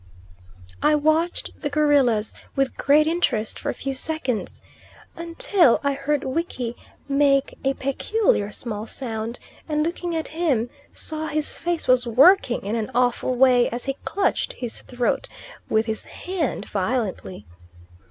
[0.81, 4.63] I watched the gorillas with great interest for a few seconds,
[5.15, 6.75] until I heard Wiki
[7.07, 9.37] make a peculiar small sound,
[9.69, 13.93] and looking at him saw his face was working in an awful way as he
[14.03, 15.27] clutched his throat
[15.69, 17.45] with his hand violently.